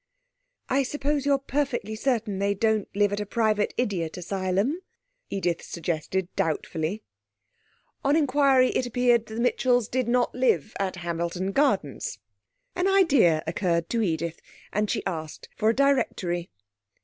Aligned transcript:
'I 0.69 0.81
suppose 0.81 1.27
you're 1.27 1.37
perfectly 1.37 1.95
certain 1.95 2.39
they 2.39 2.55
don't 2.55 2.87
live 2.95 3.13
at 3.13 3.19
a 3.19 3.25
private 3.27 3.71
idiot 3.77 4.17
asylum?' 4.17 4.81
Edith 5.29 5.61
suggested 5.61 6.27
doubtfully. 6.35 7.03
On 8.03 8.15
inquiry 8.15 8.69
it 8.69 8.87
appeared 8.87 9.27
the 9.27 9.39
Mitchells 9.39 9.87
did 9.87 10.07
not 10.07 10.33
live 10.33 10.73
at 10.79 10.95
Hamilton 10.95 11.51
Gardens. 11.51 12.17
An 12.75 12.87
idea 12.87 13.43
occurred 13.45 13.89
to 13.91 14.01
Edith, 14.01 14.41
and 14.73 14.89
she 14.89 15.05
asked 15.05 15.49
for 15.55 15.69
a 15.69 15.75
directory. 15.75 16.49